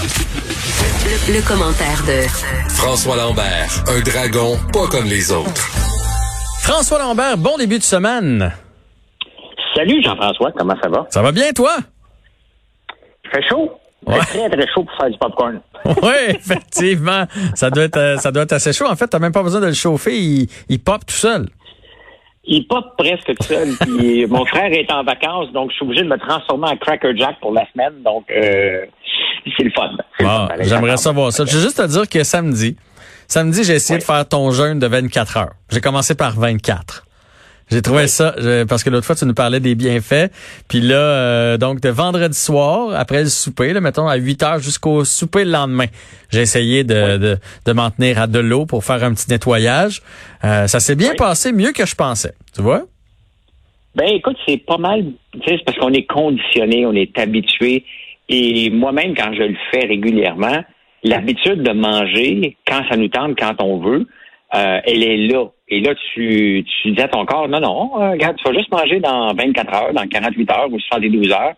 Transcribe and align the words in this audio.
Le, 0.00 1.34
le 1.36 1.46
commentaire 1.46 2.00
de 2.06 2.26
François 2.70 3.16
Lambert, 3.16 3.68
un 3.86 4.00
dragon 4.00 4.56
pas 4.72 4.86
comme 4.90 5.04
les 5.04 5.30
autres. 5.30 5.68
François 6.62 6.98
Lambert, 7.00 7.36
bon 7.36 7.58
début 7.58 7.76
de 7.78 7.82
semaine. 7.82 8.50
Salut 9.74 10.02
Jean-François, 10.02 10.52
comment 10.56 10.74
ça 10.82 10.88
va? 10.88 11.06
Ça 11.10 11.20
va 11.20 11.32
bien, 11.32 11.52
toi? 11.52 11.76
Il 13.24 13.30
fait 13.30 13.46
chaud? 13.46 13.72
Ouais. 14.06 14.18
très 14.20 14.48
très 14.48 14.66
chaud 14.72 14.84
pour 14.84 14.96
faire 14.98 15.10
du 15.10 15.18
popcorn. 15.18 15.60
Oui, 16.02 16.14
effectivement. 16.30 17.24
Ça 17.54 17.68
doit 17.70 17.84
être, 17.84 17.96
euh, 17.98 18.16
ça 18.16 18.32
doit 18.32 18.44
être 18.44 18.52
assez 18.52 18.72
chaud. 18.72 18.86
En 18.86 18.96
fait, 18.96 19.06
t'as 19.08 19.18
même 19.18 19.32
pas 19.32 19.42
besoin 19.42 19.60
de 19.60 19.66
le 19.66 19.74
chauffer. 19.74 20.16
Il, 20.18 20.48
il 20.70 20.78
pop 20.82 21.04
tout 21.06 21.14
seul. 21.14 21.46
Il 22.44 22.66
pop 22.66 22.84
presque 22.96 23.26
tout 23.36 23.46
seul. 23.46 23.68
Puis 23.82 24.26
mon 24.30 24.46
frère 24.46 24.72
est 24.72 24.90
en 24.90 25.04
vacances, 25.04 25.52
donc 25.52 25.70
je 25.70 25.76
suis 25.76 25.84
obligé 25.84 26.02
de 26.02 26.08
me 26.08 26.16
transformer 26.18 26.68
en 26.68 26.76
Cracker 26.78 27.14
Jack 27.16 27.38
pour 27.40 27.52
la 27.52 27.66
semaine. 27.72 28.02
Donc 28.02 28.24
euh, 28.30 28.86
c'est 29.56 29.64
le 29.64 29.70
fun. 29.70 29.90
Bon, 30.20 30.48
J'aimerais 30.60 30.96
savoir 30.96 31.32
ça. 31.32 31.44
Je 31.44 31.56
veux 31.56 31.62
juste 31.62 31.76
te 31.78 31.86
dire 31.86 32.08
que 32.08 32.22
samedi, 32.24 32.76
samedi, 33.28 33.64
j'ai 33.64 33.74
essayé 33.74 33.96
Oui. 33.96 34.00
de 34.00 34.04
faire 34.04 34.26
ton 34.28 34.50
jeûne 34.50 34.78
de 34.78 34.86
24 34.86 35.36
heures. 35.36 35.52
J'ai 35.70 35.80
commencé 35.80 36.14
par 36.14 36.38
24. 36.38 37.06
J'ai 37.72 37.82
trouvé 37.82 38.02
Oui. 38.02 38.08
ça, 38.08 38.34
je- 38.36 38.64
parce 38.64 38.82
que 38.82 38.90
l'autre 38.90 39.06
fois, 39.06 39.14
tu 39.14 39.24
nous 39.26 39.34
parlais 39.34 39.60
des 39.60 39.76
bienfaits. 39.76 40.32
Puis 40.66 40.80
là, 40.80 40.96
euh, 40.96 41.56
donc, 41.56 41.80
de 41.80 41.88
vendredi 41.88 42.36
soir, 42.36 42.92
après 42.98 43.22
le 43.22 43.28
souper, 43.28 43.72
là, 43.72 43.80
mettons, 43.80 44.08
à 44.08 44.16
8 44.16 44.42
heures 44.42 44.58
jusqu'au 44.58 45.04
souper 45.04 45.44
le 45.44 45.52
lendemain, 45.52 45.86
j'ai 46.30 46.40
essayé 46.40 46.82
de, 46.82 47.16
de, 47.16 47.38
de 47.66 47.72
m'en 47.72 47.92
tenir 47.92 48.18
à 48.20 48.26
de 48.26 48.40
l'eau 48.40 48.66
pour 48.66 48.84
faire 48.84 49.04
un 49.04 49.14
petit 49.14 49.30
nettoyage. 49.30 50.02
Euh, 50.42 50.66
ça 50.66 50.80
s'est 50.80 50.96
bien 50.96 51.10
Oui. 51.10 51.16
passé, 51.16 51.52
mieux 51.52 51.70
que 51.70 51.86
je 51.86 51.94
pensais. 51.94 52.34
Tu 52.56 52.60
vois? 52.60 52.82
Ben 53.94 54.06
écoute, 54.14 54.36
c'est 54.48 54.58
pas 54.58 54.78
mal, 54.78 55.04
tu 55.32 55.38
sais, 55.40 55.56
c'est 55.58 55.64
parce 55.64 55.78
qu'on 55.78 55.92
est 55.92 56.06
conditionné, 56.06 56.86
on 56.86 56.92
est 56.92 57.16
habitué. 57.18 57.84
Et 58.32 58.70
moi-même, 58.70 59.14
quand 59.16 59.32
je 59.34 59.42
le 59.42 59.56
fais 59.72 59.86
régulièrement, 59.86 60.62
l'habitude 61.02 61.64
de 61.64 61.72
manger 61.72 62.56
quand 62.64 62.82
ça 62.88 62.96
nous 62.96 63.08
tente, 63.08 63.36
quand 63.36 63.60
on 63.60 63.78
veut, 63.78 64.06
euh, 64.54 64.80
elle 64.84 65.02
est 65.02 65.16
là. 65.16 65.46
Et 65.68 65.80
là, 65.80 65.94
tu, 66.14 66.64
tu 66.64 66.92
dis 66.92 67.02
à 67.02 67.08
ton 67.08 67.26
corps, 67.26 67.48
non, 67.48 67.58
non, 67.58 68.00
euh, 68.00 68.12
regarde, 68.12 68.36
tu 68.36 68.44
vas 68.44 68.56
juste 68.56 68.70
manger 68.70 69.00
dans 69.00 69.34
24 69.34 69.74
heures, 69.74 69.92
dans 69.92 70.06
48 70.06 70.50
heures 70.52 70.72
ou 70.72 70.78
72 70.78 71.32
heures. 71.32 71.54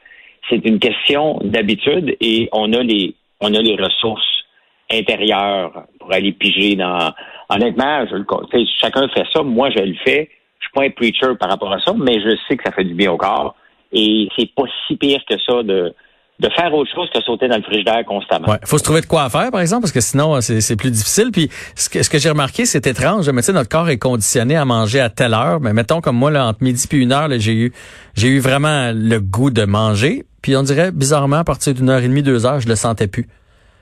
C'est 0.48 0.64
une 0.64 0.78
question 0.78 1.41
d'habitude 1.44 2.16
et 2.20 2.48
on 2.52 2.72
a 2.72 2.82
les, 2.82 3.14
on 3.41 3.52
a 3.54 3.60
les 3.60 3.77
ressources 3.77 4.44
intérieures 4.91 5.84
pour 6.00 6.10
aller 6.10 6.32
piger 6.32 6.75
dans. 6.75 7.12
Honnêtement, 7.50 8.06
je 8.10 8.16
le, 8.16 8.64
chacun 8.80 9.08
fait 9.08 9.27
ça. 9.30 9.42
Moi, 9.42 9.69
je 9.70 9.82
le 9.82 9.94
fais. 10.06 10.30
Je 10.58 10.66
suis 10.66 10.72
pas 10.75 10.84
un 10.84 10.91
preacher 10.91 11.36
par 11.38 11.50
rapport 11.50 11.72
à 11.72 11.80
ça, 11.80 11.92
mais 11.98 12.19
je 12.20 12.34
sais 12.48 12.56
que 12.56 12.64
ça 12.64 12.72
fait 12.72 12.84
du 12.84 12.94
bien 12.94 13.12
au 13.12 13.19
corps. 13.19 13.54
Et 13.92 14.28
c'est 14.38 14.50
pas 14.54 14.64
si 14.86 14.97
pire 14.97 15.20
que 15.28 15.38
ça 15.38 15.62
de, 15.62 15.94
de 16.41 16.48
faire 16.56 16.75
autre 16.75 16.91
chose 16.92 17.08
que 17.14 17.20
sauter 17.22 17.47
dans 17.47 17.56
le 17.56 17.62
frigidaire 17.62 18.05
constamment. 18.05 18.48
Ouais, 18.48 18.58
faut 18.64 18.78
se 18.78 18.83
trouver 18.83 19.00
de 19.00 19.06
quoi 19.06 19.25
à 19.25 19.30
faire, 19.30 19.50
par 19.52 19.61
exemple, 19.61 19.83
parce 19.83 19.92
que 19.92 20.00
sinon, 20.00 20.34
euh, 20.36 20.41
c'est 20.41 20.77
plus 20.77 20.91
difficile. 20.91 21.30
Puis, 21.33 21.48
ce 21.77 21.88
que, 21.88 22.02
ce 22.02 22.11
que 22.11 22.19
j'ai 22.19 22.30
remarqué, 22.30 22.64
c'est 22.66 22.86
étrange. 22.86 23.28
Mais 23.30 23.42
tu 23.42 23.47
sais, 23.47 23.52
notre 23.52 23.69
corps 23.69 23.88
est 23.91 23.98
conditionné 23.98 24.56
à 24.56 24.64
manger 24.64 24.98
à 25.00 25.08
telle 25.08 25.34
heure. 25.34 25.60
Mais 25.60 25.72
mettons, 25.72 26.00
comme 26.00 26.16
moi, 26.16 26.30
là, 26.33 26.47
entre 26.47 26.62
midi 26.64 26.86
puis 26.88 27.00
une 27.03 27.12
heure, 27.12 27.28
là, 27.28 27.38
j'ai 27.38 27.53
eu, 27.55 27.72
j'ai 28.14 28.28
eu 28.28 28.41
vraiment 28.41 28.91
le 28.92 29.20
goût 29.20 29.50
de 29.50 29.64
manger. 29.64 30.25
Puis, 30.42 30.56
on 30.56 30.62
dirait, 30.64 30.91
bizarrement, 30.91 31.36
à 31.36 31.44
partir 31.44 31.75
d'une 31.75 31.88
heure 31.91 32.00
et 32.03 32.08
demie, 32.08 32.22
deux 32.25 32.44
heures, 32.44 32.58
je 32.60 32.66
le 32.69 32.75
sentais 32.75 33.06
plus. 33.06 33.28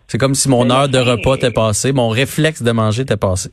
C'est 0.06 0.19
comme 0.19 0.34
si 0.34 0.48
mon 0.51 0.69
heure 0.71 0.89
de 0.89 0.98
repas 0.98 1.37
était 1.37 1.53
passée, 1.53 1.93
mon 1.93 2.09
réflexe 2.09 2.62
de 2.62 2.73
manger 2.73 3.03
était 3.03 3.17
passé. 3.17 3.51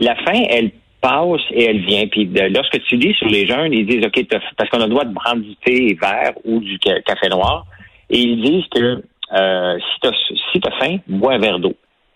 La 0.00 0.14
faim, 0.16 0.42
elle 0.50 0.72
passe 1.00 1.40
et 1.52 1.64
elle 1.64 1.80
vient. 1.86 2.06
Puis 2.08 2.26
de- 2.26 2.52
lorsque 2.54 2.82
tu 2.88 2.96
lis 2.96 3.14
sur 3.14 3.28
les 3.28 3.46
jeunes, 3.46 3.72
ils 3.72 3.86
disent, 3.86 4.04
OK, 4.04 4.26
parce 4.58 4.68
qu'on 4.68 4.80
a 4.80 4.84
le 4.84 4.90
droit 4.90 5.04
de 5.04 5.14
prendre 5.14 5.40
du 5.42 5.54
thé 5.64 5.96
vert 5.98 6.32
ou 6.44 6.58
du 6.60 6.76
ca- 6.84 7.00
café 7.02 7.28
noir, 7.28 7.64
et 8.10 8.18
ils 8.18 8.40
disent 8.42 8.66
que 8.74 9.02
euh, 9.32 9.78
si 9.78 10.00
tu 10.00 10.08
as, 10.08 10.12
si 10.52 10.60
t'as 10.60 10.70
faim, 10.78 10.98
bois 11.08 11.34
un 11.34 11.38
verre 11.38 11.58
d'eau. 11.58 11.74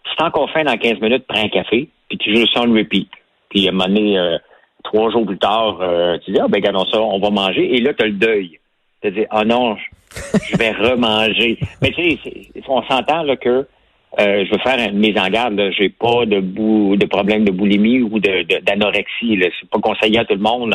Si 0.09 0.17
t'as 0.17 0.27
encore 0.27 0.51
faim 0.51 0.65
dans 0.65 0.77
15 0.77 1.01
minutes, 1.01 1.25
prends 1.29 1.43
un 1.45 1.49
café, 1.49 1.89
puis 2.09 2.19
tu 2.19 2.35
joues 2.35 2.47
ça 2.53 2.61
en 2.63 2.73
repeat. 2.73 3.09
Puis 3.49 3.67
à 3.67 3.71
un 3.71 3.73
moment 3.73 3.87
donné, 3.89 4.19
euh, 4.19 4.39
trois 4.85 5.11
jours 5.11 5.27
plus 5.27 5.39
tard, 5.39 5.79
euh, 5.81 6.19
tu 6.25 6.31
dis, 6.33 6.39
ah 6.41 6.47
ben 6.49 6.59
regardons 6.59 6.85
ça, 6.87 7.01
on 7.01 7.19
va 7.19 7.31
manger. 7.31 7.75
Et 7.77 7.81
là, 7.81 7.93
tu 7.95 8.05
as 8.05 8.07
le 8.09 8.13
deuil. 8.15 8.59
Tu 9.03 9.11
dis, 9.11 9.25
ah 9.31 9.45
non, 9.45 9.77
je- 10.51 10.57
vais 10.57 10.71
remanger. 10.73 11.59
Mais 11.83 11.91
tu 11.91 12.03
sais, 12.19 12.19
on 12.69 12.83
s'entend 12.85 13.23
là 13.25 13.37
que 13.37 13.67
euh, 14.19 14.45
je 14.45 14.51
veux 14.51 14.59
faire 14.59 14.79
une 14.89 14.99
mise 14.99 15.19
en 15.19 15.29
garde. 15.29 15.55
là. 15.55 15.71
J'ai 15.73 15.89
pas 15.89 16.27
de 16.27 16.41
bou 16.41 16.97
de 16.97 17.07
problème 17.07 17.45
de 17.45 17.51
boulimie 17.53 18.03
ou 18.03 18.19
de 18.21 18.43
de- 18.43 18.61
d'anorexie. 18.65 19.37
là. 19.37 19.49
C'est 19.61 19.69
pas 19.71 19.79
conseillé 19.81 20.19
à 20.19 20.25
tout 20.25 20.35
le 20.35 20.41
monde 20.41 20.75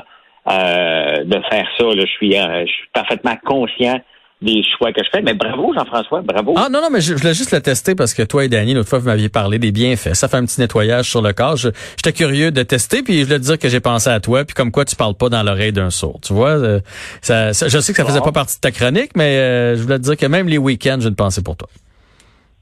euh, 0.49 1.23
de 1.23 1.39
faire 1.49 1.67
ça. 1.77 1.83
là. 1.85 2.01
Je 2.01 2.11
suis 2.11 2.37
euh, 2.37 2.65
je 2.65 2.71
suis 2.71 2.87
parfaitement 2.93 3.35
conscient 3.45 3.99
des 4.41 4.61
choix 4.77 4.91
que 4.91 5.01
je 5.03 5.09
fais. 5.11 5.21
Mais 5.21 5.33
bravo, 5.33 5.73
Jean-François, 5.73 6.21
bravo. 6.21 6.53
Ah 6.57 6.67
non, 6.69 6.81
non, 6.81 6.89
mais 6.91 7.01
je, 7.01 7.13
je 7.15 7.19
voulais 7.21 7.33
juste 7.33 7.51
le 7.51 7.61
tester 7.61 7.95
parce 7.95 8.13
que 8.13 8.21
toi 8.23 8.43
et 8.45 8.49
Danny, 8.49 8.73
l'autre 8.73 8.89
fois, 8.89 8.99
vous 8.99 9.05
m'aviez 9.07 9.29
parlé 9.29 9.59
des 9.59 9.71
bienfaits. 9.71 10.13
Ça 10.13 10.27
fait 10.27 10.37
un 10.37 10.45
petit 10.45 10.59
nettoyage 10.59 11.09
sur 11.09 11.21
le 11.21 11.33
corps. 11.33 11.55
Je- 11.57 11.69
J'étais 11.97 12.13
curieux 12.13 12.51
de 12.51 12.61
tester, 12.63 13.01
puis 13.01 13.19
je 13.19 13.23
voulais 13.25 13.39
te 13.39 13.45
dire 13.45 13.57
que 13.57 13.69
j'ai 13.69 13.79
pensé 13.79 14.09
à 14.09 14.19
toi, 14.19 14.43
puis 14.45 14.53
comme 14.53 14.71
quoi 14.71 14.85
tu 14.85 14.95
parles 14.95 15.15
pas 15.15 15.29
dans 15.29 15.41
l'oreille 15.41 15.71
d'un 15.73 15.89
sourd. 15.89 16.19
Tu 16.21 16.33
vois, 16.33 16.49
euh, 16.51 16.79
ça, 17.21 17.53
ça- 17.53 17.67
je 17.69 17.79
sais 17.79 17.93
que 17.93 17.97
ça 17.97 18.05
faisait 18.05 18.19
Bon. 18.19 18.25
pas 18.25 18.31
partie 18.33 18.55
de 18.57 18.61
ta 18.61 18.71
chronique, 18.71 19.11
mais 19.15 19.37
euh, 19.37 19.75
je 19.77 19.81
voulais 19.83 19.97
te 19.97 20.03
dire 20.03 20.17
que 20.17 20.25
même 20.25 20.47
les 20.47 20.57
week-ends, 20.57 20.97
j'ai 20.99 21.07
une 21.09 21.15
pensée 21.15 21.41
pour 21.41 21.55
toi. 21.55 21.69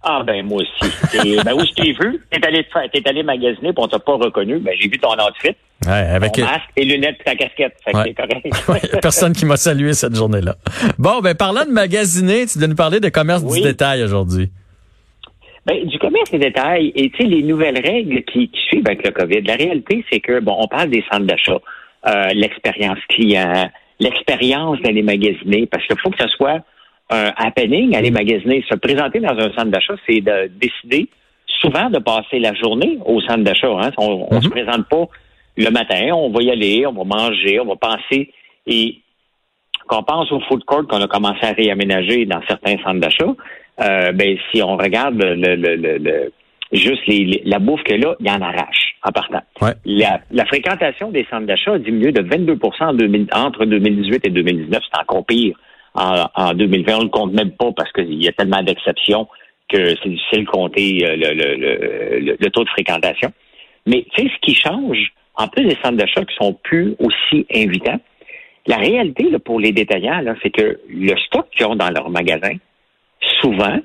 Ah 0.05 0.21
ben 0.25 0.45
moi 0.45 0.61
aussi. 0.61 0.93
Ben 1.45 1.53
où 1.53 1.59
je 1.65 1.71
t'ai 1.73 1.93
vu, 1.93 2.19
t'es 2.29 2.45
allé 2.45 2.65
t'es 2.91 3.07
allé 3.07 3.23
magasiner, 3.23 3.71
puis 3.71 3.77
on 3.77 3.87
t'a 3.87 3.99
pas 3.99 4.15
reconnu. 4.15 4.59
Ben 4.59 4.73
j'ai 4.79 4.89
vu 4.89 4.99
ton 4.99 5.13
outfit, 5.13 5.55
Ouais, 5.85 5.91
avec 5.93 6.33
ton 6.33 6.41
masque, 6.43 6.63
tes 6.75 6.83
lunettes, 6.83 7.17
ta 7.23 7.35
casquette. 7.35 7.75
Fait 7.85 7.95
Ouais. 7.95 8.13
correct. 8.13 8.45
Ouais, 8.69 8.99
personne 9.01 9.31
qui 9.33 9.45
m'a 9.45 9.55
salué 9.57 9.93
cette 9.93 10.15
journée-là. 10.15 10.55
Bon, 10.99 11.19
ben 11.21 11.35
parlant 11.35 11.63
de 11.65 11.71
magasiner, 11.71 12.45
tu 12.47 12.57
dois 12.59 12.67
nous 12.67 12.75
parler 12.75 12.99
de 12.99 13.07
commerce 13.09 13.43
Oui. 13.45 13.59
du 13.61 13.63
détail 13.67 14.03
aujourd'hui. 14.03 14.49
Ben, 15.65 15.85
du 15.87 15.97
commerce 15.99 16.29
et 16.33 16.39
détail 16.39 16.91
et 16.95 17.09
tu 17.11 17.23
sais 17.23 17.29
les 17.29 17.41
nouvelles 17.41 17.79
règles 17.79 18.23
qui, 18.25 18.49
qui 18.49 18.59
suivent 18.67 18.85
avec 18.85 19.05
le 19.05 19.11
COVID. 19.11 19.41
La 19.43 19.55
réalité, 19.55 20.03
c'est 20.11 20.19
que 20.19 20.41
bon, 20.41 20.55
on 20.59 20.67
parle 20.67 20.89
des 20.89 21.03
centres 21.09 21.25
d'achat, 21.25 21.57
euh, 22.07 22.27
l'expérience 22.33 22.99
client, 23.07 23.69
l'expérience 24.01 24.81
d'aller 24.81 25.03
magasiner, 25.03 25.65
parce 25.67 25.85
qu'il 25.87 25.97
faut 25.99 26.09
que 26.09 26.21
ce 26.21 26.27
soit 26.35 26.59
un 27.09 27.31
happening, 27.37 27.95
aller 27.95 28.11
magasiner, 28.11 28.63
se 28.69 28.75
présenter 28.75 29.19
dans 29.19 29.37
un 29.37 29.51
centre 29.53 29.65
d'achat, 29.71 29.95
c'est 30.07 30.21
de 30.21 30.49
décider 30.59 31.07
souvent 31.61 31.89
de 31.89 31.99
passer 31.99 32.39
la 32.39 32.53
journée 32.53 32.97
au 33.05 33.21
centre 33.21 33.43
d'achat. 33.43 33.67
Hein. 33.69 33.91
On, 33.97 34.27
on 34.31 34.41
se 34.41 34.49
présente 34.49 34.87
pas 34.89 35.05
le 35.57 35.69
matin, 35.69 36.09
on 36.13 36.29
va 36.31 36.41
y 36.41 36.49
aller, 36.51 36.85
on 36.87 36.93
va 36.93 37.03
manger, 37.03 37.59
on 37.59 37.65
va 37.65 37.75
penser 37.75 38.31
et 38.65 38.97
qu'on 39.87 40.01
pense 40.03 40.31
au 40.31 40.39
food 40.41 40.63
court 40.63 40.87
qu'on 40.87 41.01
a 41.01 41.07
commencé 41.07 41.45
à 41.45 41.51
réaménager 41.51 42.25
dans 42.25 42.41
certains 42.47 42.77
centres 42.83 42.99
d'achat, 43.01 43.33
euh, 43.81 44.11
ben 44.13 44.37
si 44.51 44.61
on 44.63 44.77
regarde 44.77 45.21
le, 45.21 45.35
le, 45.35 45.75
le, 45.75 45.97
le- 45.97 46.31
juste 46.71 47.05
les, 47.07 47.25
les- 47.25 47.41
la 47.45 47.59
bouffe 47.59 47.83
que 47.83 47.93
là, 47.93 48.15
il 48.19 48.25
y 48.27 48.31
en 48.31 48.41
arrache 48.41 48.95
en 49.03 49.11
partant. 49.11 49.41
Ouais. 49.61 49.73
La, 49.85 50.21
la 50.31 50.45
fréquentation 50.45 51.11
des 51.11 51.25
centres 51.29 51.45
d'achat 51.45 51.73
a 51.73 51.79
diminué 51.79 52.11
de 52.11 52.21
22 52.21 52.57
en 52.79 52.93
2000 52.93 53.27
entre 53.33 53.65
2018 53.65 54.25
et 54.25 54.29
2019. 54.29 54.81
C'est 54.91 54.99
encore 54.99 55.25
pire 55.25 55.55
en, 55.93 56.25
en 56.35 56.53
2020. 56.53 56.95
On 56.97 57.03
ne 57.03 57.09
compte 57.09 57.33
même 57.33 57.51
pas 57.51 57.71
parce 57.75 57.91
qu'il 57.91 58.21
y 58.21 58.27
a 58.27 58.31
tellement 58.31 58.61
d'exceptions 58.63 59.27
que 59.69 59.95
c'est 60.01 60.09
difficile 60.09 60.45
de 60.45 60.49
compter 60.49 61.05
euh, 61.05 61.15
le, 61.15 61.33
le, 61.33 61.55
le, 61.55 62.37
le- 62.39 62.49
taux 62.51 62.63
de 62.63 62.69
fréquentation. 62.69 63.31
Mais 63.85 64.05
tu 64.13 64.23
sais, 64.23 64.29
ce 64.33 64.39
qui 64.41 64.55
change, 64.55 65.13
en 65.35 65.47
plus 65.47 65.65
des 65.65 65.77
centres 65.83 65.97
d'achat 65.97 66.23
qui 66.25 66.35
sont 66.35 66.53
plus 66.63 66.95
aussi 66.99 67.45
invitants, 67.53 67.99
la 68.67 68.77
réalité 68.77 69.29
là, 69.29 69.39
pour 69.39 69.59
les 69.59 69.71
détaillants, 69.71 70.23
c'est 70.41 70.51
que 70.51 70.79
le 70.89 71.15
stock 71.17 71.47
qu'ils 71.51 71.65
ont 71.65 71.75
dans 71.75 71.89
leur 71.89 72.09
magasin, 72.09 72.55
souvent, 73.41 73.77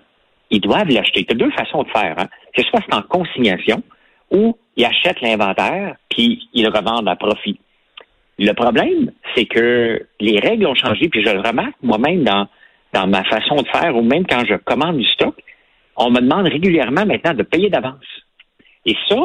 ils 0.50 0.60
doivent 0.60 0.88
l'acheter. 0.88 1.24
Tu 1.24 1.32
as 1.32 1.36
deux 1.36 1.50
façons 1.50 1.82
de 1.82 1.88
faire. 1.91 2.14
Hein. 2.18 2.28
Soit 2.56 2.80
c'est 2.88 2.94
en 2.94 3.02
consignation 3.02 3.82
ou 4.30 4.56
ils 4.76 4.84
achètent 4.84 5.20
l'inventaire 5.20 5.97
puis 6.10 6.48
ils 6.52 6.64
le 6.64 6.70
revendent 6.70 7.08
à 7.08 7.16
profit. 7.16 7.58
Le 8.38 8.53
problème, 8.53 9.10
c'est 9.34 9.47
que 9.47 10.06
les 10.21 10.38
règles 10.38 10.66
ont 10.66 10.75
changé, 10.75 11.09
puis 11.09 11.25
je 11.25 11.31
le 11.31 11.41
remarque 11.41 11.75
moi-même 11.82 12.22
dans, 12.22 12.47
dans 12.93 13.06
ma 13.06 13.25
façon 13.25 13.56
de 13.56 13.69
faire, 13.69 13.97
ou 13.97 14.03
même 14.03 14.26
quand 14.26 14.44
je 14.49 14.54
commande 14.54 14.99
du 14.99 15.06
stock, 15.06 15.34
on 15.97 16.10
me 16.10 16.21
demande 16.21 16.47
régulièrement 16.47 17.04
maintenant 17.04 17.34
de 17.34 17.42
payer 17.42 17.68
d'avance. 17.68 18.07
Et 18.86 18.95
ça, 19.09 19.16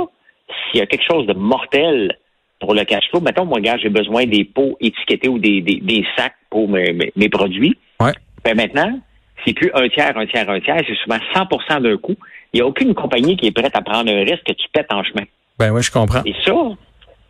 s'il 0.50 0.80
y 0.80 0.84
a 0.84 0.88
quelque 0.88 1.06
chose 1.10 1.28
de 1.28 1.34
mortel 1.34 2.18
pour 2.60 2.74
le 2.74 2.84
cash 2.86 3.04
flow, 3.10 3.22
mettons, 3.22 3.46
moi, 3.46 3.60
gars, 3.60 3.78
j'ai 3.78 3.90
besoin 3.90 4.26
des 4.26 4.46
pots 4.46 4.78
étiquetés 4.80 5.30
ou 5.30 5.38
des, 5.38 5.62
des, 5.62 5.80
des 5.82 6.06
sacs 6.18 6.36
pour 6.50 6.68
mes, 6.68 6.94
mes, 6.94 7.12
mes 7.16 7.30
produits. 7.30 7.78
Ouais. 8.00 8.14
Ben 8.44 8.56
maintenant, 8.56 9.00
c'est 9.46 9.54
plus 9.54 9.72
un 9.74 9.88
tiers, 9.90 10.18
un 10.18 10.26
tiers, 10.26 10.50
un 10.50 10.60
tiers, 10.60 10.82
c'est 10.88 10.96
souvent 10.96 11.18
100% 11.36 11.82
d'un 11.82 11.98
coup. 11.98 12.16
Il 12.52 12.58
n'y 12.58 12.62
a 12.62 12.66
aucune 12.66 12.94
compagnie 12.94 13.36
qui 13.38 13.48
est 13.48 13.52
prête 13.52 13.76
à 13.76 13.82
prendre 13.82 14.12
un 14.12 14.24
risque 14.24 14.44
que 14.46 14.54
tu 14.54 14.68
pètes 14.72 14.92
en 14.92 15.04
chemin. 15.04 15.24
Ben 15.60 15.72
oui, 15.72 15.82
je 15.84 15.92
comprends. 15.92 16.24
Et 16.26 16.34
ça, 16.46 16.54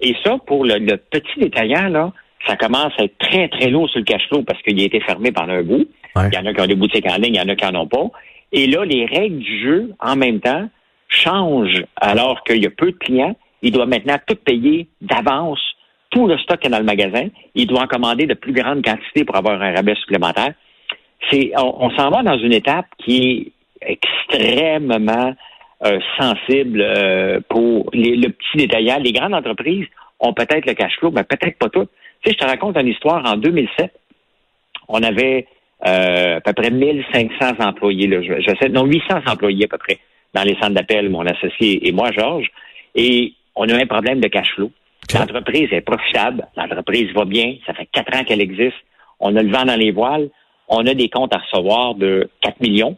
et 0.04 0.16
ça, 0.24 0.38
pour 0.46 0.66
le, 0.66 0.78
le 0.80 0.98
petit 0.98 1.40
détaillant, 1.40 1.88
là, 1.88 2.12
ça 2.46 2.58
commence 2.58 2.92
à 2.98 3.06
être 3.06 3.18
très, 3.20 3.48
très 3.48 3.70
lourd 3.70 3.90
sur 3.90 4.00
le 4.00 4.06
cash 4.06 4.28
flow 4.28 4.44
parce 4.44 4.62
qu'il 4.62 4.80
a 4.80 4.84
été 4.84 5.00
fermé 5.00 5.32
pendant 5.32 5.54
un 5.54 5.64
bout. 5.64 5.88
Ouais. 6.16 6.30
Il 6.32 6.36
y 6.36 6.38
en 6.38 6.46
a 6.46 6.54
qui 6.54 6.62
ont 6.62 6.68
des 6.68 6.76
boutiques 6.76 7.10
en 7.10 7.16
ligne, 7.16 7.36
il 7.36 7.38
y 7.38 7.42
en 7.42 7.48
a 7.48 7.56
qui 7.56 7.66
n'en 7.66 7.82
ont 7.82 7.88
pas. 7.88 8.12
Et 8.52 8.68
là, 8.68 8.86
les 8.86 9.06
règles 9.06 9.40
du 9.40 9.62
jeu, 9.62 9.94
en 10.00 10.16
même 10.16 10.40
temps, 10.42 10.70
changent 11.08 11.86
alors 11.96 12.44
qu'il 12.44 12.62
y 12.62 12.68
a 12.68 12.70
peu 12.70 12.92
de 12.92 12.98
clients. 12.98 13.36
Il 13.62 13.72
doit 13.72 13.86
maintenant 13.86 14.18
tout 14.28 14.36
payer 14.36 14.88
d'avance, 15.02 15.62
tout 16.10 16.28
le 16.28 16.38
stock 16.38 16.60
qu'il 16.60 16.70
y 16.70 16.74
a 16.74 16.78
dans 16.78 16.82
le 16.82 16.86
magasin. 16.86 17.28
Il 17.56 17.68
doit 17.68 17.84
en 17.84 17.88
commander 17.88 18.26
de 18.26 18.34
plus 18.34 18.52
grandes 18.52 18.84
quantités 18.84 19.24
pour 19.24 19.38
avoir 19.38 19.62
un 19.62 19.74
rabais 19.74 19.96
supplémentaire. 19.96 20.54
C'est, 21.32 21.54
on, 21.58 21.86
on 21.86 21.90
s'en 21.92 22.10
va 22.10 22.24
dans 22.24 22.38
une 22.38 22.54
étape 22.54 22.88
qui 22.98 23.54
est 23.82 23.98
extrêmement 24.30 25.34
euh, 25.86 26.00
sensible 26.20 26.82
euh, 26.82 27.40
pour 27.50 27.90
les, 27.94 28.16
le 28.16 28.30
petit 28.30 28.58
détaillant. 28.58 29.00
Les 29.00 29.12
grandes 29.12 29.34
entreprises 29.34 29.86
ont 30.20 30.34
peut-être 30.34 30.66
le 30.66 30.74
cash 30.74 30.98
flow, 31.00 31.12
mais 31.12 31.24
peut-être 31.24 31.58
pas 31.58 31.70
toutes. 31.70 31.90
Tu 32.22 32.30
sais, 32.30 32.38
je 32.40 32.46
te 32.46 32.50
raconte 32.50 32.78
une 32.78 32.88
histoire. 32.88 33.26
En 33.26 33.36
2007, 33.36 33.92
on 34.88 35.04
avait 35.04 35.46
euh, 35.86 36.38
à 36.38 36.42
peu 36.42 36.54
près 36.54 36.70
1500 36.70 37.56
employés. 37.60 38.08
Là, 38.08 38.22
je, 38.22 38.56
sais, 38.62 38.70
non, 38.70 38.86
800 38.86 39.24
employés 39.28 39.66
à 39.66 39.68
peu 39.68 39.78
près 39.78 40.00
dans 40.34 40.44
les 40.44 40.56
centres 40.56 40.74
d'appel, 40.74 41.10
mon 41.10 41.26
associé 41.26 41.88
et 41.88 41.92
moi, 41.92 42.12
Georges. 42.12 42.50
Et 42.96 43.34
on 43.56 43.68
a 43.68 43.76
un 43.76 43.86
problème 43.86 44.22
de 44.22 44.28
cash 44.30 44.54
flow. 44.56 44.72
L'entreprise 45.14 45.68
est 45.74 45.82
profitable, 45.82 46.48
l'entreprise 46.56 47.12
va 47.14 47.26
bien, 47.26 47.58
ça 47.66 47.74
fait 47.74 47.88
quatre 47.92 48.18
ans 48.18 48.24
qu'elle 48.24 48.40
existe, 48.40 48.78
on 49.20 49.36
a 49.36 49.44
le 49.44 49.52
vent 49.52 49.66
dans 49.66 49.76
les 49.76 49.92
voiles, 49.92 50.30
on 50.70 50.88
a 50.88 50.94
des 50.94 51.10
comptes 51.10 51.36
à 51.36 51.40
recevoir 51.40 51.96
de 51.96 52.30
4 52.42 52.62
millions 52.62 52.98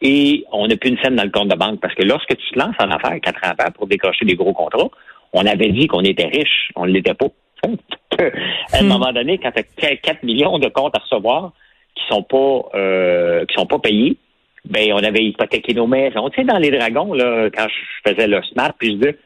et 0.00 0.44
on 0.52 0.66
n'a 0.66 0.76
plus 0.76 0.90
une 0.90 0.98
scène 0.98 1.16
dans 1.16 1.24
le 1.24 1.30
compte 1.30 1.48
de 1.48 1.56
banque 1.56 1.80
parce 1.80 1.94
que 1.94 2.04
lorsque 2.04 2.36
tu 2.36 2.50
te 2.52 2.58
lances 2.58 2.76
en 2.78 2.90
affaires 2.90 3.18
quatre 3.20 3.44
ans 3.44 3.70
pour 3.74 3.86
décrocher 3.86 4.24
des 4.24 4.34
gros 4.34 4.52
contrats, 4.52 4.90
on 5.32 5.44
avait 5.44 5.70
dit 5.70 5.86
qu'on 5.86 6.02
était 6.02 6.26
riche, 6.26 6.70
on 6.76 6.86
ne 6.86 6.92
l'était 6.92 7.14
pas. 7.14 7.26
à 7.66 8.78
un 8.78 8.82
hmm. 8.82 8.86
moment 8.86 9.12
donné, 9.12 9.38
quand 9.38 9.50
tu 9.52 9.86
as 9.86 9.96
4 9.96 10.22
millions 10.22 10.58
de 10.58 10.68
comptes 10.68 10.96
à 10.96 11.00
recevoir 11.00 11.52
qui 11.94 12.02
sont 12.08 12.22
pas 12.22 12.78
euh, 12.78 13.44
qui 13.46 13.54
sont 13.54 13.66
pas 13.66 13.80
payés, 13.80 14.16
ben 14.64 14.92
on 14.92 15.02
avait 15.02 15.24
hypothéqué 15.24 15.74
nos 15.74 15.86
maisons. 15.86 16.28
Tu 16.30 16.40
sais, 16.40 16.46
dans 16.46 16.58
les 16.58 16.70
dragons, 16.70 17.12
là, 17.14 17.48
quand 17.50 17.66
je 17.68 18.10
faisais 18.10 18.28
le 18.28 18.40
smart, 18.44 18.72
puis 18.78 18.92
je 18.92 18.96
disais 18.96 19.18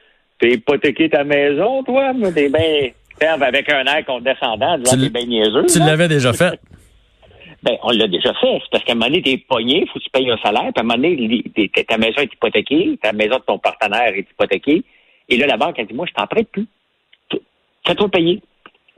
T'as 0.43 0.49
hypothéqué 0.49 1.09
ta 1.09 1.23
maison, 1.23 1.85
toi? 1.85 2.13
T'es 2.35 2.49
bien 2.49 2.91
avec 3.21 3.71
un 3.71 3.85
air 3.85 4.05
condescendant, 4.05 4.77
disant 4.79 5.01
t'es 5.01 5.09
bien 5.09 5.25
niaiseux. 5.25 5.67
Tu 5.67 5.79
l'avais 5.79 6.09
déjà 6.09 6.33
fait. 6.33 6.59
Ben, 7.63 7.77
on 7.83 7.91
l'a 7.91 8.09
déjà 8.09 8.35
fait. 8.35 8.59
C'est 8.63 8.71
parce 8.71 8.85
qu'à 8.85 8.93
un 8.93 8.97
moment 8.97 9.07
donné, 9.07 9.23
t'es 9.23 9.39
pogné, 9.39 9.87
faut 9.87 9.99
que 9.99 10.05
tu 10.05 10.11
payes 10.11 10.31
un 10.31 10.39
salaire, 10.39 10.73
puis 10.75 10.79
à 10.79 10.81
un 10.81 10.83
moment 10.83 10.97
donné, 10.97 11.45
ta 11.87 11.97
maison 11.97 12.23
est 12.23 12.33
hypothéquée, 12.33 12.99
ta 13.01 13.13
maison 13.13 13.37
de 13.37 13.43
ton 13.43 13.59
partenaire 13.59 14.15
est 14.15 14.29
hypothéquée, 14.31 14.83
et 15.29 15.37
là, 15.37 15.47
la 15.47 15.57
banque 15.57 15.79
a 15.79 15.85
dit, 15.85 15.95
moi, 15.95 16.07
je 16.09 16.13
t'en 16.13 16.27
prête 16.27 16.49
plus. 16.51 16.67
Fais-toi 17.87 18.09
payer. 18.09 18.41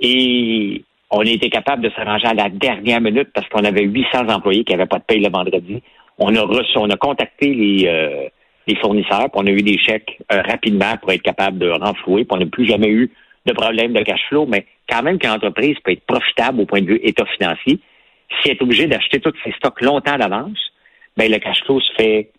Et 0.00 0.82
on 1.10 1.20
a 1.20 1.30
été 1.30 1.48
capable 1.50 1.82
de 1.82 1.90
s'arranger 1.90 2.26
à 2.26 2.34
la 2.34 2.48
dernière 2.48 3.00
minute 3.00 3.28
parce 3.32 3.48
qu'on 3.48 3.64
avait 3.64 3.84
800 3.84 4.28
employés 4.28 4.64
qui 4.64 4.72
n'avaient 4.72 4.86
pas 4.86 4.98
de 4.98 5.04
paye 5.04 5.20
le 5.20 5.30
vendredi. 5.30 5.82
On 6.18 6.34
a 6.34 6.42
reçu, 6.42 6.76
on 6.76 6.90
a 6.90 6.96
contacté 6.96 7.54
les, 7.54 7.86
euh, 7.86 8.28
les 8.66 8.76
fournisseurs, 8.76 9.30
puis 9.30 9.34
on 9.34 9.46
a 9.46 9.50
eu 9.50 9.62
des 9.62 9.78
chèques 9.78 10.18
euh, 10.32 10.42
rapidement 10.42 10.96
pour 11.00 11.12
être 11.12 11.22
capable 11.22 11.58
de 11.58 11.68
renflouer, 11.70 12.24
puis 12.24 12.36
on 12.36 12.38
n'a 12.38 12.46
plus 12.46 12.66
jamais 12.66 12.88
eu 12.88 13.10
de 13.46 13.52
problème 13.52 13.92
de 13.92 14.00
cash 14.02 14.20
flow, 14.28 14.46
mais 14.46 14.66
quand 14.88 15.02
même 15.02 15.18
qu'une 15.18 15.30
entreprise 15.30 15.76
peut 15.84 15.92
être 15.92 16.06
profitable 16.06 16.60
au 16.60 16.66
point 16.66 16.80
de 16.80 16.86
vue 16.86 17.00
état 17.02 17.24
financier, 17.26 17.78
si 18.42 18.50
elle 18.50 18.56
est 18.56 18.62
obligée 18.62 18.86
d'acheter 18.86 19.20
tous 19.20 19.32
ses 19.44 19.52
stocks 19.52 19.80
longtemps 19.80 20.16
d'avance, 20.16 20.58
ben 21.16 21.30
le 21.30 21.38
cash 21.38 21.62
flow 21.64 21.80
se 21.80 21.92
fait 21.96 22.30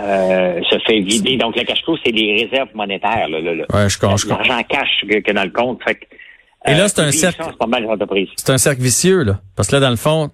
euh, 0.00 0.60
se 0.70 0.78
fait 0.86 1.00
vider. 1.00 1.36
Donc 1.36 1.56
le 1.56 1.64
cash 1.64 1.82
flow, 1.84 1.96
c'est 2.04 2.12
des 2.12 2.32
réserves 2.32 2.70
monétaires, 2.74 3.28
là, 3.28 3.40
là, 3.40 3.52
ouais, 3.52 3.88
je 3.88 4.28
l'argent 4.28 4.62
cash 4.62 5.04
que, 5.08 5.20
que, 5.20 5.32
dans 5.32 5.44
le 5.44 5.50
compte. 5.50 5.82
Fait 5.84 5.98
et 6.64 6.74
là, 6.74 6.88
c'est 6.88 7.00
un 7.00 7.10
cercle. 7.10 7.42
C'est 8.36 8.52
un 8.52 8.58
cercle 8.58 8.82
vicieux, 8.82 9.24
là. 9.24 9.40
Parce 9.56 9.68
que 9.68 9.74
là, 9.74 9.80
dans 9.80 9.90
le 9.90 9.96
fond, 9.96 10.30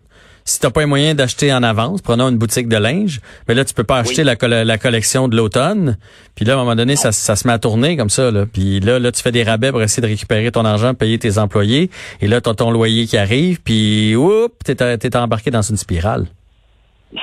si 0.49 0.61
t'as 0.61 0.71
pas 0.71 0.81
les 0.81 0.87
moyens 0.87 1.15
d'acheter 1.15 1.53
en 1.53 1.63
avance, 1.63 2.01
prenons 2.01 2.31
une 2.31 2.39
boutique 2.39 2.69
de 2.69 2.77
linge, 2.77 3.21
mais 3.47 3.55
là 3.55 3.67
tu 3.67 3.75
peux 3.75 3.85
pas 3.85 3.99
acheter 3.99 4.25
la, 4.25 4.35
la, 4.65 4.79
collection 4.79 5.29
de 5.29 5.37
l'automne. 5.37 5.99
Puis 6.35 6.47
là 6.47 6.55
à 6.55 6.57
un 6.57 6.61
moment 6.61 6.75
donné 6.75 6.97
ça, 6.97 7.13
ça, 7.13 7.37
se 7.37 7.47
met 7.47 7.53
à 7.53 7.59
tourner 7.59 7.99
comme 7.99 8.09
ça 8.09 8.31
là. 8.31 8.47
Puis 8.51 8.81
là 8.81 8.99
là 8.99 9.13
tu 9.13 9.23
fais 9.23 9.31
des 9.31 9.43
rabais 9.43 9.71
pour 9.71 9.83
essayer 9.83 10.03
de 10.03 10.07
récupérer 10.07 10.51
ton 10.51 10.65
argent, 10.65 10.95
payer 10.95 11.19
tes 11.19 11.37
employés 11.37 11.91
et 12.23 12.29
là 12.29 12.41
t'as 12.41 12.55
ton 12.55 12.71
loyer 12.71 13.07
qui 13.07 13.19
arrive 13.19 13.61
puis 13.63 14.17
oups, 14.17 14.55
t'es 14.65 14.77
es 14.83 15.17
embarqué 15.17 15.51
dans 15.51 15.61
une 15.61 15.77
spirale. 15.77 16.25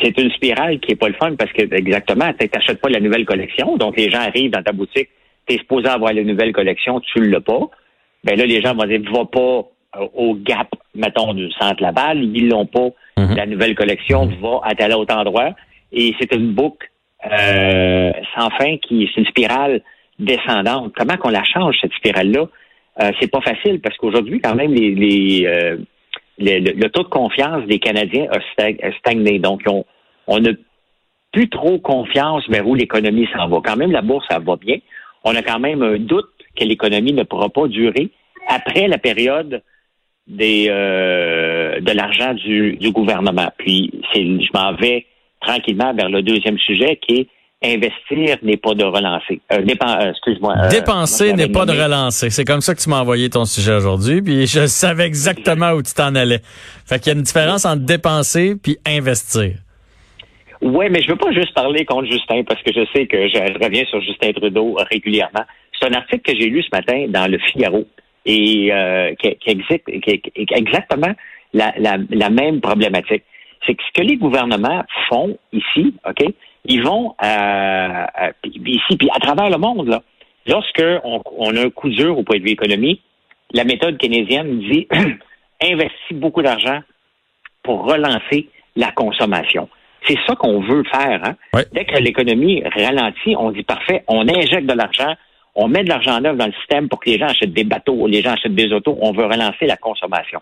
C'est 0.01 0.15
une 0.19 0.31
spirale 0.31 0.79
qui 0.79 0.91
est 0.91 0.95
pas 0.95 1.07
le 1.07 1.15
fun 1.15 1.35
parce 1.35 1.51
que 1.51 1.61
exactement, 1.73 2.31
tu 2.39 2.47
n'achètes 2.53 2.79
pas 2.79 2.89
la 2.89 2.99
nouvelle 2.99 3.25
collection, 3.25 3.75
donc 3.77 3.97
les 3.97 4.11
gens 4.11 4.21
arrivent 4.21 4.51
dans 4.51 4.63
ta 4.63 4.71
boutique, 4.71 5.09
tu 5.47 5.55
es 5.55 5.57
supposé 5.57 5.87
avoir 5.87 6.13
la 6.13 6.23
nouvelle 6.23 6.53
collection, 6.53 6.99
tu 6.99 7.27
l'as 7.27 7.41
pas. 7.41 7.69
Ben 8.23 8.37
là 8.37 8.45
les 8.45 8.61
gens 8.61 8.75
vont 8.75 8.85
dire 8.85 9.01
va 9.11 9.25
pas 9.25 9.67
au 10.13 10.35
Gap, 10.35 10.69
mettons, 10.95 11.33
du 11.33 11.51
centre 11.51 11.81
Laval, 11.81 12.23
ils 12.23 12.49
l'ont 12.49 12.65
pas. 12.65 12.89
Mhm. 13.17 13.35
La 13.35 13.45
nouvelle 13.45 13.75
collection 13.75 14.25
va 14.41 14.59
à 14.63 14.75
tel 14.75 14.93
autre 14.93 15.15
endroit. 15.15 15.51
Et 15.91 16.13
c'est 16.19 16.33
une 16.33 16.51
boucle 16.51 16.89
euh, 17.31 18.11
sans 18.35 18.49
fin 18.51 18.77
qui 18.77 19.09
c'est 19.13 19.21
une 19.21 19.27
spirale 19.27 19.81
descendante. 20.19 20.93
Comment 20.95 21.17
qu'on 21.17 21.29
la 21.29 21.43
change, 21.43 21.77
cette 21.81 21.93
spirale-là? 21.93 22.47
Euh, 23.01 23.11
c'est 23.19 23.29
pas 23.29 23.41
facile 23.41 23.81
parce 23.81 23.97
qu'aujourd'hui, 23.97 24.39
quand 24.39 24.55
même, 24.55 24.73
les, 24.73 24.91
les, 24.95 25.45
euh, 25.45 25.77
le, 26.37 26.87
taux 26.87 27.03
de 27.03 27.09
confiance 27.09 27.65
des 27.67 27.79
Canadiens 27.79 28.27
a 28.31 28.91
stagné. 28.99 29.39
Donc, 29.39 29.61
on, 29.67 29.85
on 30.27 30.39
n'a 30.39 30.51
plus 31.31 31.49
trop 31.49 31.77
confiance 31.79 32.43
vers 32.49 32.65
où 32.67 32.75
l'économie 32.75 33.27
s'en 33.35 33.47
va. 33.47 33.59
Quand 33.63 33.75
même, 33.75 33.91
la 33.91 34.01
bourse, 34.01 34.25
ça 34.29 34.39
va 34.39 34.55
bien. 34.55 34.77
On 35.23 35.35
a 35.35 35.41
quand 35.41 35.59
même 35.59 35.81
un 35.81 35.97
doute 35.97 36.29
que 36.55 36.63
l'économie 36.63 37.13
ne 37.13 37.23
pourra 37.23 37.49
pas 37.49 37.67
durer 37.67 38.09
après 38.47 38.87
la 38.87 38.97
période 38.97 39.61
des 40.27 40.67
euh, 40.69 41.79
de 41.79 41.91
l'argent 41.91 42.33
du, 42.33 42.77
du 42.77 42.91
gouvernement. 42.91 43.51
Puis 43.57 43.91
je 44.13 44.49
m'en 44.53 44.73
vais 44.73 45.05
tranquillement 45.41 45.93
vers 45.93 46.09
le 46.09 46.21
deuxième 46.21 46.57
sujet 46.57 46.97
qui 46.97 47.19
est 47.19 47.27
investir 47.63 48.37
n'est 48.43 48.57
pas 48.57 48.73
de 48.73 48.83
relancer. 48.83 49.41
Euh, 49.51 49.61
euh 49.61 50.09
excuse-moi. 50.09 50.67
Dépenser 50.69 51.33
n'est 51.33 51.49
pas 51.49 51.65
de 51.65 51.71
relancer. 51.71 52.29
C'est 52.29 52.45
comme 52.45 52.61
ça 52.61 52.75
que 52.75 52.81
tu 52.81 52.89
m'as 52.89 53.01
envoyé 53.01 53.29
ton 53.29 53.45
sujet 53.45 53.73
aujourd'hui, 53.73 54.21
puis 54.21 54.45
je 54.45 54.67
savais 54.67 55.05
exactement 55.05 55.71
où 55.71 55.81
tu 55.81 55.93
t'en 55.93 56.13
allais. 56.15 56.41
Fait 56.85 56.99
qu'il 56.99 57.13
y 57.13 57.15
a 57.15 57.17
une 57.17 57.23
différence 57.23 57.65
entre 57.65 57.83
dépenser 57.83 58.55
puis 58.61 58.77
investir. 58.85 59.53
Oui, 60.61 60.87
mais 60.89 61.01
je 61.01 61.09
veux 61.09 61.17
pas 61.17 61.31
juste 61.31 61.53
parler 61.53 61.85
contre 61.85 62.09
Justin 62.09 62.43
parce 62.43 62.61
que 62.61 62.71
je 62.73 62.85
sais 62.93 63.05
que 63.07 63.27
je 63.27 63.63
reviens 63.63 63.85
sur 63.85 64.01
Justin 64.01 64.31
Trudeau 64.33 64.77
régulièrement. 64.89 65.43
C'est 65.79 65.89
un 65.89 65.93
article 65.93 66.21
que 66.21 66.39
j'ai 66.39 66.49
lu 66.49 66.63
ce 66.63 66.75
matin 66.75 67.05
dans 67.09 67.29
le 67.29 67.37
Figaro 67.37 67.85
et 68.25 68.71
euh, 68.71 69.13
qui, 69.15 69.35
qui, 69.35 69.49
existe, 69.51 69.85
qui, 69.85 70.21
exactement 70.35 71.13
la, 71.53 71.73
la, 71.77 71.97
la, 72.09 72.29
même 72.29 72.59
problématique. 72.59 73.23
C'est 73.65 73.75
que 73.75 73.83
ce 73.83 74.01
que 74.01 74.05
les 74.05 74.17
gouvernements 74.17 74.83
font 75.09 75.37
ici, 75.53 75.95
OK, 76.07 76.25
ils 76.65 76.83
vont 76.83 77.15
euh, 77.23 78.05
ici, 78.43 78.97
puis 78.97 79.09
à 79.15 79.19
travers 79.19 79.49
le 79.49 79.57
monde, 79.57 79.87
là, 79.87 80.01
lorsque 80.47 80.83
on, 81.03 81.21
on, 81.37 81.55
a 81.55 81.65
un 81.65 81.69
coup 81.69 81.89
dur 81.89 82.17
au 82.17 82.23
point 82.23 82.37
de 82.37 82.43
vue 82.43 82.51
économique, 82.51 83.01
la 83.53 83.63
méthode 83.63 83.97
keynésienne 83.97 84.59
dit 84.59 84.87
investis 85.61 86.17
beaucoup 86.17 86.41
d'argent 86.41 86.79
pour 87.63 87.85
relancer 87.85 88.49
la 88.75 88.91
consommation. 88.91 89.69
C'est 90.07 90.17
ça 90.27 90.35
qu'on 90.35 90.61
veut 90.61 90.83
faire. 90.83 91.21
Hein? 91.23 91.63
Dès 91.73 91.85
que 91.85 91.97
l'économie 91.97 92.63
ralentit, 92.63 93.35
on 93.37 93.51
dit 93.51 93.63
parfait, 93.63 94.03
on 94.07 94.27
injecte 94.27 94.67
de 94.67 94.73
l'argent, 94.73 95.15
on 95.55 95.67
met 95.67 95.83
de 95.83 95.89
l'argent 95.89 96.19
neuf 96.19 96.37
dans 96.37 96.47
le 96.47 96.53
système 96.53 96.89
pour 96.89 96.99
que 96.99 97.09
les 97.09 97.17
gens 97.17 97.27
achètent 97.27 97.53
des 97.53 97.63
bateaux, 97.63 98.07
les 98.07 98.21
gens 98.21 98.33
achètent 98.33 98.55
des 98.55 98.71
autos, 98.73 98.97
on 99.01 99.13
veut 99.13 99.25
relancer 99.25 99.65
la 99.65 99.77
consommation. 99.77 100.41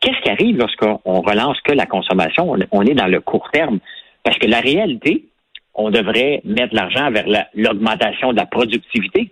Qu'est-ce 0.00 0.20
qui 0.22 0.30
arrive 0.30 0.58
lorsqu'on 0.58 1.20
relance 1.20 1.60
que 1.62 1.72
la 1.72 1.86
consommation? 1.86 2.54
On 2.70 2.82
est 2.82 2.94
dans 2.94 3.06
le 3.06 3.20
court 3.20 3.48
terme. 3.50 3.78
Parce 4.22 4.38
que 4.38 4.46
la 4.46 4.60
réalité, 4.60 5.24
on 5.74 5.90
devrait 5.90 6.40
mettre 6.44 6.74
l'argent 6.74 7.10
vers 7.10 7.24
l'augmentation 7.54 8.32
de 8.32 8.36
la 8.36 8.46
productivité. 8.46 9.30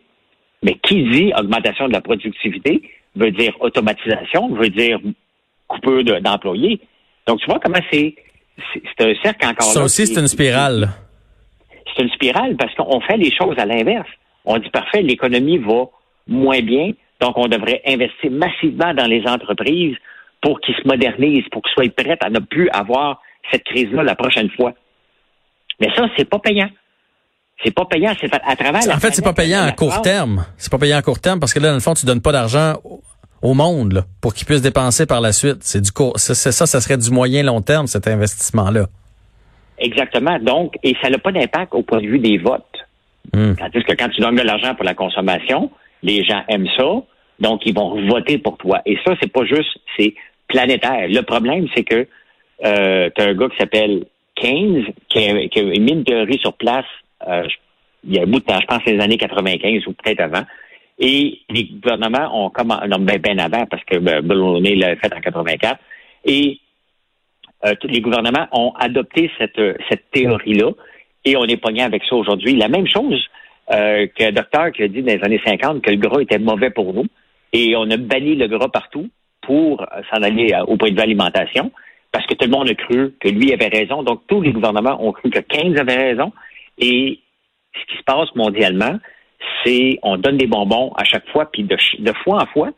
Mais 0.62 0.74
qui 0.82 1.04
dit 1.10 1.32
augmentation 1.36 1.88
de 1.88 1.92
la 1.92 2.00
productivité 2.00 2.82
veut 3.16 3.30
dire 3.30 3.54
automatisation, 3.60 4.54
veut 4.54 4.70
dire 4.70 4.98
coupure 5.68 6.04
d'employés. 6.20 6.80
Donc, 7.26 7.40
tu 7.40 7.46
vois 7.46 7.60
comment 7.60 7.80
c'est 7.92 8.14
c'est 8.72 9.04
un 9.04 9.14
cercle 9.22 9.46
encore 9.46 9.66
Ça 9.66 9.82
aussi, 9.82 10.06
c'est 10.06 10.20
une 10.20 10.28
spirale. 10.28 10.90
C'est 11.96 12.02
une 12.02 12.10
spirale 12.10 12.56
parce 12.56 12.74
qu'on 12.74 13.00
fait 13.00 13.16
les 13.16 13.34
choses 13.34 13.58
à 13.58 13.66
l'inverse. 13.66 14.08
On 14.44 14.58
dit 14.58 14.70
parfait, 14.70 15.02
l'économie 15.02 15.58
va 15.58 15.84
moins 16.26 16.60
bien, 16.60 16.92
donc 17.20 17.36
on 17.36 17.48
devrait 17.48 17.82
investir 17.86 18.30
massivement 18.30 18.94
dans 18.94 19.06
les 19.06 19.22
entreprises 19.26 19.96
pour 20.42 20.60
qu'ils 20.60 20.74
se 20.74 20.86
modernisent, 20.86 21.48
pour 21.50 21.62
qu'ils 21.62 21.72
soient 21.72 21.94
prêts 21.96 22.18
à 22.20 22.30
ne 22.30 22.40
plus 22.40 22.68
avoir 22.70 23.20
cette 23.50 23.64
crise-là 23.64 24.02
la 24.02 24.14
prochaine 24.14 24.50
fois. 24.50 24.72
Mais 25.80 25.88
ça, 25.94 26.06
c'est 26.16 26.28
pas 26.28 26.38
payant. 26.38 26.68
C'est 27.64 27.74
pas 27.74 27.84
payant, 27.84 28.12
c'est 28.20 28.32
à 28.34 28.56
travers 28.56 28.94
En 28.94 28.98
fait, 28.98 29.14
c'est 29.14 29.24
pas 29.24 29.32
payant 29.32 29.62
à 29.62 29.72
court 29.72 30.02
terme. 30.02 30.44
C'est 30.56 30.70
pas 30.70 30.78
payant 30.78 30.98
à 30.98 31.02
court 31.02 31.20
terme 31.20 31.40
parce 31.40 31.54
que 31.54 31.60
là, 31.60 31.68
dans 31.68 31.74
le 31.74 31.80
fond, 31.80 31.94
tu 31.94 32.04
donnes 32.04 32.20
pas 32.20 32.32
d'argent 32.32 32.74
au 33.42 33.54
monde 33.54 34.04
pour 34.20 34.34
qu'ils 34.34 34.46
puissent 34.46 34.62
dépenser 34.62 35.06
par 35.06 35.20
la 35.20 35.32
suite. 35.32 35.58
C'est 35.60 35.80
du 35.80 35.92
court, 35.92 36.14
c'est 36.16 36.34
ça, 36.34 36.66
ça 36.66 36.80
serait 36.80 36.98
du 36.98 37.10
moyen 37.10 37.42
long 37.42 37.60
terme 37.60 37.86
cet 37.86 38.08
investissement-là. 38.08 38.86
Exactement. 39.78 40.38
Donc, 40.40 40.74
et 40.82 40.96
ça 41.00 41.10
n'a 41.10 41.18
pas 41.18 41.32
d'impact 41.32 41.74
au 41.74 41.82
point 41.82 42.00
de 42.00 42.06
vue 42.06 42.18
des 42.18 42.38
votes. 42.38 42.64
Hmm. 43.32 43.54
Tandis 43.54 43.82
que 43.84 43.92
quand 43.94 44.08
tu 44.08 44.20
donnes 44.20 44.36
de 44.36 44.42
l'argent 44.42 44.74
pour 44.74 44.84
la 44.84 44.94
consommation, 44.94 45.70
les 46.02 46.24
gens 46.24 46.42
aiment 46.48 46.68
ça, 46.76 47.02
donc 47.40 47.66
ils 47.66 47.74
vont 47.74 48.00
voter 48.06 48.38
pour 48.38 48.58
toi. 48.58 48.80
Et 48.86 48.98
ça, 49.04 49.14
c'est 49.20 49.32
pas 49.32 49.44
juste, 49.44 49.78
c'est 49.98 50.14
planétaire. 50.48 51.08
Le 51.08 51.22
problème, 51.22 51.66
c'est 51.74 51.84
que 51.84 52.06
euh, 52.64 53.10
tu 53.14 53.22
as 53.22 53.26
un 53.26 53.34
gars 53.34 53.48
qui 53.48 53.56
s'appelle 53.56 54.04
Keynes, 54.36 54.86
qui 55.08 55.18
a, 55.18 55.48
qui 55.48 55.60
a, 55.60 55.62
mis 55.62 55.92
une 55.92 56.04
théorie 56.04 56.38
sur 56.38 56.52
place 56.54 56.84
euh, 57.26 57.46
il 58.06 58.14
y 58.14 58.18
a 58.18 58.22
un 58.22 58.26
bout 58.26 58.40
de 58.40 58.44
temps, 58.44 58.60
je 58.60 58.66
pense 58.66 58.84
les 58.84 59.00
années 59.00 59.16
95 59.16 59.86
ou 59.86 59.92
peut-être 59.92 60.20
avant. 60.20 60.44
Et 60.98 61.40
les 61.50 61.64
gouvernements 61.64 62.44
ont 62.44 62.50
commencé, 62.50 62.86
non, 62.86 62.98
bien, 62.98 63.18
bien 63.18 63.38
avant, 63.38 63.66
parce 63.66 63.82
que 63.84 63.98
ben, 63.98 64.22
l'a 64.22 64.96
fait 64.96 65.12
en 65.12 65.20
84. 65.20 65.80
Et 66.26 66.60
euh, 67.64 67.74
tous 67.80 67.88
les 67.88 68.00
gouvernements 68.00 68.46
ont 68.52 68.72
adopté 68.78 69.30
cette, 69.38 69.60
cette 69.88 70.10
théorie-là 70.12 70.72
et 71.24 71.36
on 71.36 71.44
est 71.44 71.56
pogné 71.56 71.82
avec 71.82 72.02
ça 72.04 72.16
aujourd'hui. 72.16 72.56
La 72.56 72.68
même 72.68 72.86
chose 72.86 73.22
euh, 73.72 74.06
qu'un 74.14 74.32
docteur 74.32 74.72
qui 74.72 74.82
a 74.82 74.88
dit 74.88 75.02
dans 75.02 75.14
les 75.14 75.24
années 75.24 75.40
50 75.44 75.82
que 75.82 75.90
le 75.90 75.96
gras 75.96 76.20
était 76.20 76.38
mauvais 76.38 76.70
pour 76.70 76.92
nous 76.92 77.06
et 77.52 77.74
on 77.76 77.90
a 77.90 77.96
banni 77.96 78.34
le 78.34 78.48
gras 78.48 78.68
partout 78.68 79.08
pour 79.42 79.84
s'en 80.10 80.22
aller 80.22 80.54
au 80.66 80.76
point 80.76 80.90
de 80.90 80.96
vue 80.96 81.02
alimentation 81.02 81.70
parce 82.14 82.26
que 82.26 82.34
tout 82.34 82.44
le 82.44 82.52
monde 82.52 82.70
a 82.70 82.74
cru 82.74 83.12
que 83.18 83.28
lui 83.28 83.52
avait 83.52 83.68
raison. 83.68 84.04
Donc, 84.04 84.22
tous 84.28 84.40
les 84.40 84.52
gouvernements 84.52 85.04
ont 85.04 85.10
cru 85.10 85.30
que 85.30 85.40
Keynes 85.40 85.76
avait 85.76 85.96
raison. 85.96 86.32
Et 86.78 87.18
ce 87.74 87.92
qui 87.92 87.98
se 87.98 88.04
passe 88.04 88.32
mondialement, 88.36 88.98
c'est 89.64 89.98
on 90.02 90.16
donne 90.16 90.36
des 90.36 90.46
bonbons 90.46 90.92
à 90.96 91.02
chaque 91.02 91.28
fois, 91.30 91.50
puis 91.50 91.64
de, 91.64 91.76
de 91.98 92.12
fois 92.22 92.42
en 92.42 92.46
fois, 92.46 92.70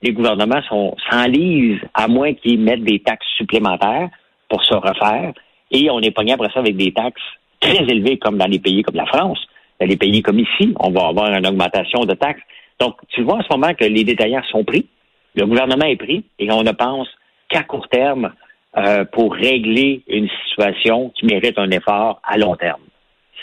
les 0.00 0.12
gouvernements 0.12 0.62
s'enlisent 1.10 1.80
à 1.92 2.06
moins 2.06 2.34
qu'ils 2.34 2.60
mettent 2.60 2.84
des 2.84 3.00
taxes 3.00 3.26
supplémentaires 3.36 4.10
pour 4.48 4.62
se 4.62 4.74
refaire. 4.74 5.32
Et 5.72 5.90
on 5.90 6.00
est 6.00 6.12
pogné 6.12 6.34
après 6.34 6.50
ça 6.54 6.60
avec 6.60 6.76
des 6.76 6.92
taxes 6.92 7.20
très 7.64 7.84
élevées, 7.84 8.18
comme 8.18 8.38
dans 8.38 8.46
les 8.46 8.58
pays 8.58 8.82
comme 8.82 8.96
la 8.96 9.06
France. 9.06 9.38
Dans 9.80 9.86
les 9.86 9.96
pays 9.96 10.22
comme 10.22 10.38
ici, 10.38 10.74
on 10.78 10.90
va 10.90 11.08
avoir 11.08 11.32
une 11.32 11.46
augmentation 11.46 12.04
de 12.04 12.14
taxes. 12.14 12.42
Donc, 12.78 12.96
tu 13.08 13.22
vois 13.22 13.36
en 13.36 13.42
ce 13.42 13.48
moment 13.50 13.74
que 13.74 13.84
les 13.84 14.04
détaillants 14.04 14.42
sont 14.50 14.64
pris, 14.64 14.86
le 15.34 15.46
gouvernement 15.46 15.86
est 15.86 15.96
pris, 15.96 16.24
et 16.38 16.50
on 16.52 16.62
ne 16.62 16.72
pense 16.72 17.08
qu'à 17.48 17.62
court 17.62 17.88
terme 17.88 18.32
euh, 18.76 19.04
pour 19.04 19.34
régler 19.34 20.02
une 20.08 20.28
situation 20.44 21.10
qui 21.10 21.26
mérite 21.26 21.58
un 21.58 21.70
effort 21.70 22.20
à 22.24 22.36
long 22.38 22.56
terme. 22.56 22.80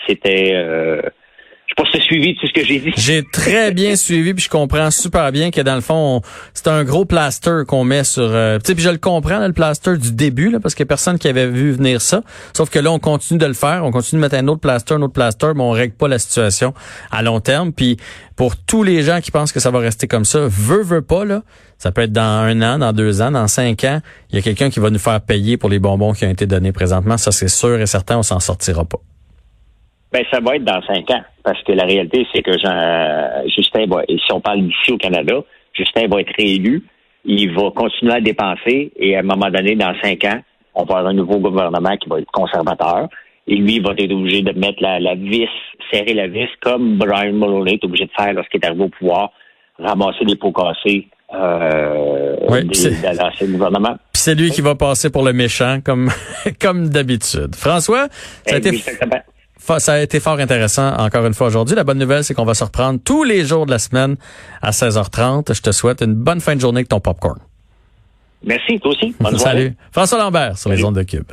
C'était 0.08 0.51
euh, 0.54 1.01
je 1.72 1.84
sais 1.84 1.90
pas 1.90 1.98
si 1.98 2.00
tu 2.00 2.06
suivi 2.06 2.36
tout 2.36 2.48
ce 2.48 2.54
que 2.54 2.66
j'ai 2.66 2.80
dit. 2.80 2.92
J'ai 2.98 3.24
très 3.24 3.72
bien 3.72 3.96
suivi, 3.96 4.34
puis 4.34 4.44
je 4.44 4.50
comprends 4.50 4.92
super 4.92 5.32
bien 5.32 5.51
que 5.51 5.62
dans 5.62 5.75
le 5.75 5.82
fond, 5.82 6.22
c'est 6.54 6.68
un 6.68 6.84
gros 6.84 7.06
plaster 7.06 7.62
qu'on 7.66 7.86
met 7.86 8.04
sur. 8.04 8.24
Euh, 8.24 8.60
puis 8.60 8.75
je 8.80 8.90
le 8.90 8.98
comprends, 8.98 9.40
le 9.46 9.54
plaster 9.54 9.98
du 9.98 10.12
début, 10.12 10.50
là, 10.50 10.60
parce 10.60 10.75
qu'il 10.75 10.84
y 10.84 10.88
a 10.88 10.90
personne 10.90 11.18
qui 11.18 11.30
avait 11.30 11.48
vu 11.48 11.72
venir 11.72 12.01
ça. 12.01 12.24
Sauf 12.56 12.70
que 12.70 12.80
là, 12.80 12.92
on 12.92 13.00
continue 13.00 13.40
de 13.40 13.46
le 13.46 13.54
faire, 13.54 13.86
on 13.86 13.92
continue 13.92 14.20
de 14.20 14.25
mettre 14.25 14.36
un 14.36 14.48
autre 14.50 14.60
plaster, 14.60 14.96
un 14.96 15.01
autre 15.01 15.13
plaster, 15.13 15.51
mais 15.56 15.63
on 15.63 15.72
règle 15.72 15.94
pas 15.94 16.10
la 16.10 16.20
situation 16.20 16.74
à 17.10 17.22
long 17.22 17.40
terme. 17.40 17.72
Puis 17.72 17.98
pour 18.36 18.58
tous 18.58 18.84
les 18.84 19.04
gens 19.04 19.22
qui 19.22 19.32
pensent 19.32 19.54
que 19.54 19.62
ça 19.62 19.72
va 19.72 19.80
rester 19.80 20.08
comme 20.08 20.25
ça, 20.25 20.40
veut 20.50 20.84
veut 20.84 21.01
pas 21.01 21.24
là. 21.24 21.44
Ça 21.78 21.92
peut 21.92 22.01
être 22.01 22.12
dans 22.12 22.22
un 22.22 22.62
an, 22.62 22.80
dans 22.80 22.92
deux 22.92 23.22
ans, 23.22 23.32
dans 23.32 23.48
cinq 23.48 23.86
ans. 23.86 24.01
Il 24.30 24.36
y 24.36 24.40
a 24.40 24.42
quelqu'un 24.42 24.70
qui 24.70 24.80
va 24.80 24.90
nous 24.90 25.00
faire 25.00 25.22
payer 25.22 25.58
pour 25.58 25.70
les 25.70 25.80
bonbons 25.80 26.12
qui 26.13 26.25
ont 26.25 26.30
été 26.30 26.46
donnés 26.46 26.74
présentement. 26.74 27.18
Ça, 27.18 27.32
c'est 27.32 27.48
sûr 27.48 27.80
et 27.80 27.88
certain, 27.88 28.18
on 28.18 28.24
s'en 28.24 28.40
sortira 28.40 28.84
pas. 28.84 29.00
Ben, 30.12 30.24
ça 30.30 30.39
va 30.41 30.56
être 30.58 30.65
dans 30.65 30.82
cinq 30.84 31.10
ans. 31.12 31.24
Parce 31.44 31.62
que 31.63 31.72
la 31.72 31.86
réalité, 31.86 32.27
c'est 32.34 32.41
que 32.41 32.58
Jean, 32.58 33.48
Justin 33.56 33.86
va, 33.88 34.03
si 34.08 34.32
on 34.34 34.41
parle 34.41 34.62
d'ici 34.62 34.91
au 34.91 34.98
Canada, 34.98 35.41
Justin 35.74 36.08
va 36.08 36.22
être 36.22 36.34
réélu. 36.38 36.84
Il 37.24 37.53
va 37.53 37.72
continuer 37.72 38.13
à 38.13 38.22
dépenser 38.22 38.91
et 38.96 39.15
à 39.15 39.20
un 39.20 39.24
moment 39.24 39.50
donné, 39.50 39.75
dans 39.75 39.94
cinq 40.01 40.24
ans, 40.25 40.39
on 40.74 40.84
va 40.84 40.98
avoir 40.98 41.12
un 41.12 41.13
nouveau 41.13 41.38
gouvernement 41.39 41.96
qui 41.98 42.10
va 42.10 42.20
être 42.20 42.32
conservateur. 42.32 43.08
Et 43.48 43.56
lui, 43.56 43.75
il 43.75 43.84
va 43.84 43.91
être 43.98 44.12
obligé 44.12 44.41
de 44.41 44.58
mettre 44.58 44.82
la, 44.82 45.15
vis, 45.15 45.48
serrer 45.91 46.13
la 46.13 46.27
vis, 46.27 46.48
comme 46.62 46.98
Brian 46.98 47.34
Mulroney 47.34 47.74
est 47.74 47.84
obligé 47.84 48.06
de 48.06 48.12
faire 48.15 48.34
lorsqu'il 48.34 48.60
est 48.62 48.65
arrivé 48.65 48.84
au 48.84 48.89
pouvoir, 48.89 49.32
ramasser 49.80 50.25
des 50.25 50.36
pots 50.36 50.51
cassés 50.51 51.08
euh, 51.34 52.36
oui, 52.50 52.65
de 52.65 53.18
l'ancien 53.18 53.48
gouvernement. 53.48 53.98
C'est 54.13 54.36
lui 54.36 54.51
qui 54.51 54.62
va 54.62 54.75
passer 54.75 55.10
pour 55.10 55.24
le 55.24 55.34
méchant, 55.34 55.80
comme 55.84 56.10
comme 56.62 56.89
d'habitude. 56.89 57.56
François, 57.56 58.08
ça 58.46 58.56
a 58.56 58.58
été... 58.58 58.72
Ça 59.62 59.94
a 59.94 60.00
été 60.00 60.20
fort 60.20 60.39
intéressant 60.39 60.94
encore 60.98 61.25
une 61.25 61.34
fois 61.34 61.48
aujourd'hui. 61.48 61.75
La 61.75 61.84
bonne 61.84 62.00
nouvelle, 62.00 62.24
c'est 62.24 62.34
qu'on 62.34 62.46
va 62.46 62.53
se 62.53 62.63
reprendre 62.63 63.00
tous 63.03 63.24
les 63.24 63.46
jours 63.46 63.65
de 63.65 63.72
la 63.72 63.80
semaine 63.80 64.18
à 64.62 64.72
16h30. 64.72 65.53
Je 65.53 65.62
te 65.62 65.72
souhaite 65.72 66.01
une 66.01 66.15
bonne 66.15 66.41
fin 66.41 66.56
de 66.56 66.62
journée 66.62 66.80
avec 66.80 66.89
ton 66.89 67.00
popcorn. 67.00 67.38
Merci, 68.44 68.80
toi 68.80 68.91
aussi. 68.91 69.15
Salut. 69.38 69.75
François 69.91 70.18
Lambert 70.18 70.58
sur 70.58 70.70
les 70.72 70.84
ondes 70.84 70.96
de 70.96 71.03
Cube. 71.03 71.32